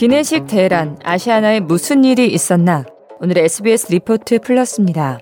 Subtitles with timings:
[0.00, 2.86] 기내식 대란 아시아나에 무슨 일이 있었나?
[3.20, 5.18] 오늘의 SBS 리포트 플러스입니다.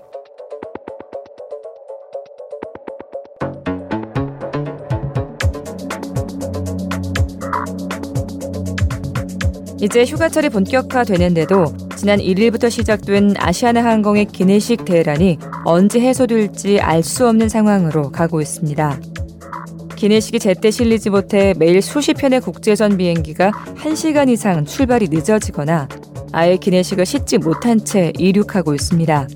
[9.81, 11.65] 이제 휴가철이 본격화되는데도
[11.97, 19.08] 지난 1일부터 시작된 아시아나 항공의 기내식 대란이 언제 해소될지 알 수 없는 상황으로 가고 있습니다.
[19.99, 25.89] 기내식이 제때 실리지 못해 매일 수십 편의 국제선 비행기가 1시간 이상 출발이 늦어지거나
[26.31, 29.27] 아예 기내식을 싣지 못한 채 이륙하고 있습니다.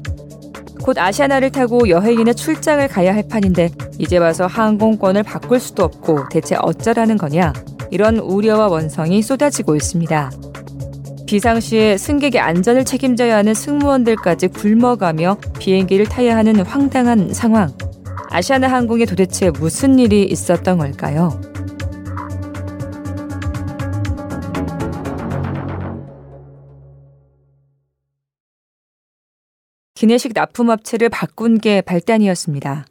[0.82, 6.56] 곧 아시아나를 타고 여행이나 출장을 가야 할 판인데 이제 와서 항공권을 바꿀 수도 없고 대체
[6.56, 7.52] 어쩌라는 거냐
[7.92, 10.32] 이런 우려와 원성이 쏟아지고 있습니다.
[11.28, 17.74] 비상시에 승객의 안전을 책임져야 하는 승무원들까지 굶어가며 비행기를 타야 하는 황당한 상황.
[18.34, 21.40] 아시아나 항공에 도대체 무슨 일이 있었던 걸까요?
[29.94, 32.88] 기내식 납품업체를 바꾼 게 발단이었습니다.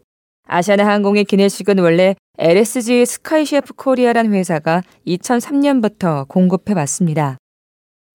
[0.47, 7.37] 아시아나 항공의 기내식은 원래 LSG 스카이셰프 코리아란 회사가 2003년부터 공급해 왔습니다.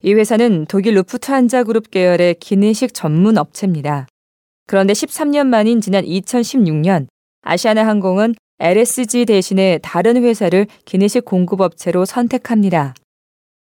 [0.02, 4.08] 이 회사는 독일 루프트한자 그룹 계열의 기내식 전문 업체입니다.
[4.66, 7.08] 그런데 13년 만인 지난 2016년
[7.50, 12.94] 아시아나 항공은 LSG 대신에 다른 회사를 기내식 공급업체로 선택합니다.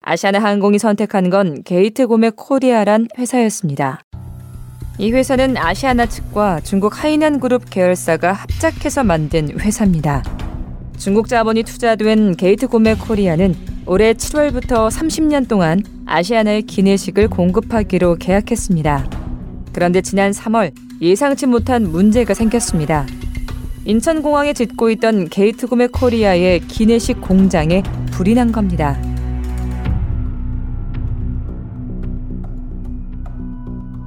[0.02, 4.00] 아시아나 항공이 선택한 건 게이트 고메 코리아란 회사였습니다.
[4.98, 10.24] 이 회사는 아시아나 측과 중국 하이난 그룹 계열사가 합작해서 만든 회사입니다.
[10.96, 13.54] 중국 자본이 투자된 게이트 고메 코리아는
[13.86, 19.08] 올해 7월부터 30년 동안 아시아나의 기내식을 공급하기로 계약했습니다.
[19.72, 23.06] 그런데 지난 3월 예상치 못한 문제가 생겼습니다.
[23.84, 29.00] 인천공항에 짓고 있던 게이트 고메 코리아의 기내식 공장에 불이 난 겁니다.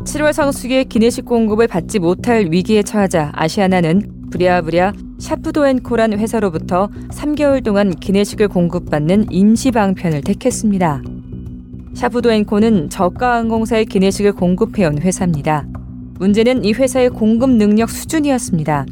[0.04, 8.48] 7월 성수기에 기내식 공급을 받지 못할 위기에 처하자 아시아나는 부랴부랴 샤프도앤코란 회사로부터 3개월 동안 기내식을
[8.48, 11.02] 공급받는 임시 방편을 택했습니다.
[11.94, 15.66] 샤프도앤코는 저가 항공사의 기내식을 공급해온 회사입니다.
[16.20, 18.86] 문제는 이 회사의 공급 능력 수준이었습니다.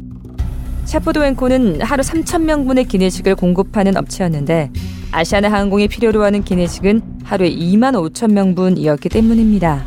[0.90, 4.72] 샤프도 앤코는 하루 3천명분의 기내식을 공급하는 업체였는데
[5.12, 9.84] 아시아나 항공이 필요로 하는 기내식은 하루에 2만 5천 명분이었기 때문입니다.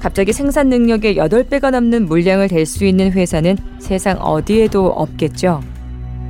[0.00, 5.60] 갑자기 생산 능력의 8배가 넘는 물량을 댈 수 있는 회사는 세상 어디에도 없겠죠.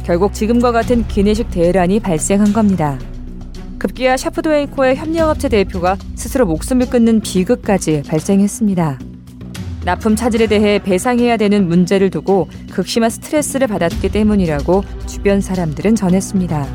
[0.05, 2.99] 결국 지금과 같은 기내식 대란이 발생한 겁니다.
[3.79, 8.99] 급기야 샤프도앤코의 협력업체 대표가 스스로 목숨을 끊는 비극까지 발생했습니다.
[9.85, 16.67] 납품 차질에 대해 배상해야 되는 문제를 두고 극심한 스트레스를 받았기 때문이라고 주변 사람들은 전했습니다.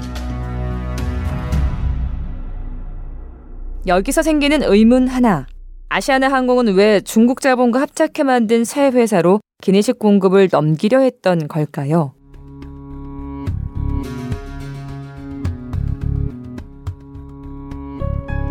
[3.85, 5.45] 여기서 생기는 의문 하나.
[5.89, 12.13] 아시아나 항공은 왜 중국 자본과 합작해 만든 새 회사로 기내식 공급을 넘기려 했던 걸까요?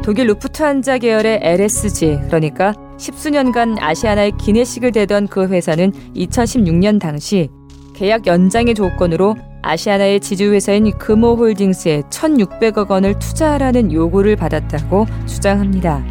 [0.04, 7.48] 독일 루프트한자 계열의 LSG, 그러니까 십수년간 아시아나의 기내식을 대던 그 회사는 2016년 당시
[7.94, 16.04] 계약 연장의 조건으로 아시아나의 지주회사인 금호홀딩스에 1,600억 원을 투자하라는 요구를 받았다고 주장합니다.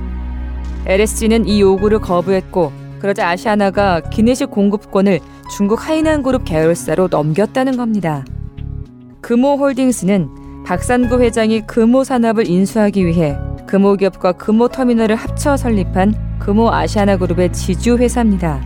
[0.85, 5.21] LSG는 이 요구를 거부했고 그러자 아시아나가 기내식 공급권을
[5.55, 8.25] 중국 하이난 그룹 계열사로 넘겼다는 겁니다.
[9.21, 13.37] 금호홀딩스는 박산구 회장이 금호 산업을 인수하기 위해
[13.71, 18.61] 금호기업과 금호터미널을 합쳐 설립한 금호 아시아나 그룹의 지주 회사입니다.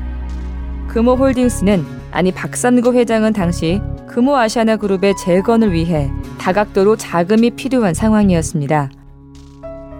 [0.88, 8.90] 금호홀딩스는 아니 박산구 회장은 당시 금호 아시아나 그룹의 재건을 위해 다각도로 자금이 필요한 상황이었습니다.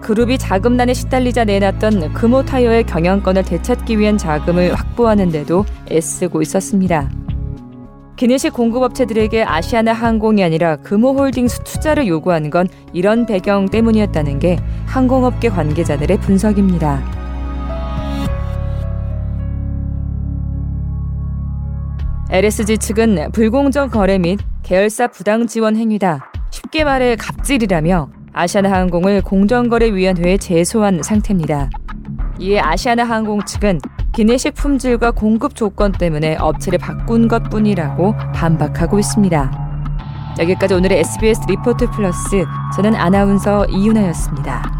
[0.00, 7.08] 그룹이 자금난에 시달리자 내놨던 금호 타이어의 경영권을 되찾기 위한 자금을 확보하는데도 애쓰고 있었습니다.
[8.16, 16.18] 기내식 공급업체들에게 아시아나 항공이 아니라 금호홀딩스 투자를 요구한 건 이런 배경 때문이었다는 게 항공업계 관계자들의
[16.20, 17.02] 분석입니다.
[22.30, 26.30] LSG 측은 불공정 거래 및 계열사 부당 지원 행위다.
[26.50, 31.70] 쉽게 말해 갑질이라며 아시아나 항공을 공정거래위원회에 제소한 상태입니다.
[32.38, 33.80] 이에 아시아나 항공 측은
[34.14, 39.66] 기내식 품질과 공급 조건 때문에 업체를 바꾼 것 뿐이라고 반박하고 있습니다.
[40.38, 42.44] 여기까지 오늘의 SBS 리포트 플러스
[42.74, 44.75] 저는 아나운서 이윤아였습니다.